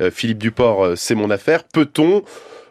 [0.00, 1.64] Euh, Philippe Duport, euh, c'est mon affaire.
[1.64, 2.22] Peut-on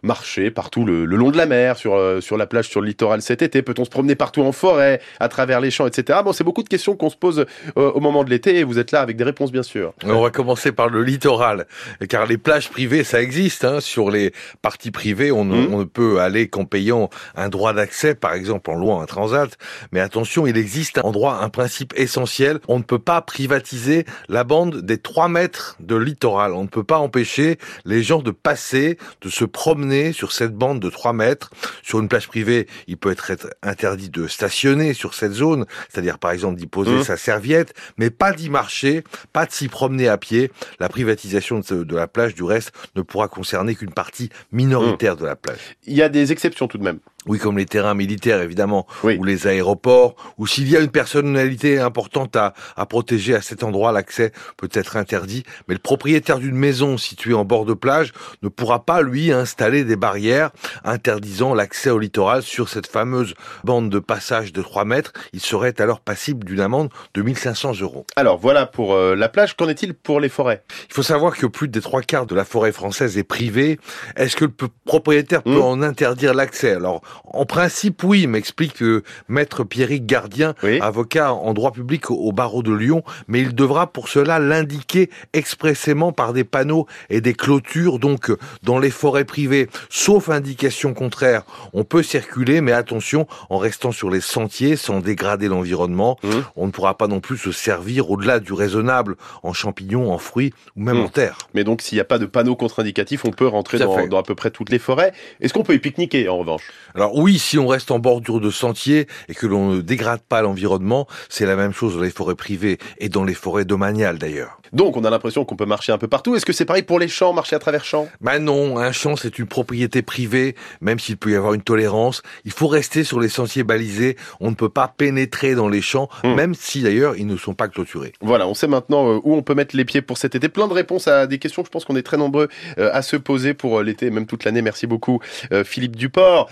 [0.08, 2.88] marcher partout le, le long de la mer, sur, euh, sur la plage, sur le
[2.88, 6.20] littoral cet été Peut-on se promener partout en forêt, à travers les champs, etc.
[6.24, 7.46] Bon, c'est beaucoup de questions qu'on se pose
[7.78, 9.94] euh, au moment de l'été et vous êtes là avec des réponses, bien sûr.
[10.06, 11.68] On va commencer par le littoral,
[12.10, 13.66] car les plages privées, ça existe.
[13.66, 13.80] Hein.
[13.82, 15.74] Sur les parties privées, on, Mhm.
[15.74, 19.58] on ne peut aller qu'en payant un droit d'accès, par exemple en louant un transat.
[19.92, 22.60] Mais attention, il existe en droit un principe essentiel.
[22.68, 26.54] On ne peut pas privatiser la bande des 3 mètres de littoral.
[26.54, 30.80] On ne peut pas empêcher les gens de passer, de se promener sur cette bande
[30.80, 31.50] de 3 mètres.
[31.84, 33.32] Sur une plage privée, il peut être
[33.64, 37.04] interdit de stationner sur cette zone, c'est-à-dire par exemple d'y poser Mhm.
[37.04, 40.52] sa serviette, mais pas d'y marcher, pas de s'y promener à pied.
[40.80, 45.36] La privatisation de, la plage, du reste, ne pourra concerner qu'une partie minoritaire de la
[45.36, 45.60] plage.
[45.86, 47.00] Il y a des exceptions tout de même.
[47.26, 49.18] Oui, comme les terrains militaires, évidemment, Oui.
[49.20, 53.64] ou les aéroports, ou s'il y a une personnalité importante à, à protéger à cet
[53.64, 55.44] endroit, l'accès peut être interdit.
[55.68, 59.77] Mais le propriétaire d'une maison située en bord de plage ne pourra pas, lui, installer
[59.84, 60.52] des barrières
[60.84, 63.34] interdisant l'accès au littoral sur cette fameuse
[63.64, 65.14] bande de passage de 3 mètres.
[65.34, 68.06] Il serait alors passible d'une amende de 1500 euros.
[68.16, 69.56] Alors voilà pour euh, la plage.
[69.56, 70.64] Qu'en est-il pour les forêts?
[70.90, 73.80] Il faut savoir que plus des trois quarts de la forêt française est privée.
[74.16, 74.52] Est-ce que le
[74.86, 75.62] propriétaire peut Mmh.
[75.62, 76.74] en interdire l'accès?
[76.74, 80.80] Alors, en principe, oui, m'explique euh, maître Pierrick Gardien, Oui.
[80.82, 85.10] avocat en droit public au, au barreau de Lyon, mais il devra pour cela l'indiquer
[85.34, 88.32] expressément par des panneaux et des clôtures, donc
[88.64, 89.67] dans les forêts privées.
[89.90, 95.48] Sauf indication contraire, on peut circuler, mais attention, en restant sur les sentiers sans dégrader
[95.48, 96.18] l'environnement.
[96.24, 96.30] Mmh.
[96.56, 100.54] On ne pourra pas non plus se servir au-delà du raisonnable en champignons, en fruits
[100.76, 101.02] ou même Mmh.
[101.02, 101.38] en terre.
[101.54, 104.24] Mais donc, s'il n'y a pas de panneau contre-indicatif, on peut rentrer à dans, à
[104.24, 105.14] peu près toutes les forêts.
[105.42, 106.72] Est-ce qu'on peut y pique-niquer, en revanche?
[106.96, 110.42] Alors oui, si on reste en bordure de sentier et que l'on ne dégrade pas
[110.42, 114.60] l'environnement, c'est la même chose dans les forêts privées et dans les forêts domaniales d'ailleurs.
[114.74, 116.36] Donc, on a l'impression qu'on peut marcher un peu partout.
[116.36, 118.08] Est-ce que c'est pareil pour les champs, marcher à travers champs?
[118.22, 122.22] Ben non, un champ c'est une propriété privée, même s'il peut y avoir une tolérance.
[122.46, 126.10] Il faut rester sur les sentiers balisés, on ne peut pas pénétrer dans les champs,
[126.24, 126.36] Hmm.
[126.36, 128.14] même si d'ailleurs ils ne sont pas clôturés.
[128.22, 130.48] Voilà, on sait maintenant euh, où on peut mettre les pieds pour cet été.
[130.48, 131.64] Plein de réponses à des questions.
[131.66, 134.28] Je pense qu'on est très nombreux euh, à se poser pour euh, l'été, et même
[134.28, 134.62] toute l'année.
[134.62, 135.20] Merci beaucoup,
[135.66, 136.50] Philippe Duport.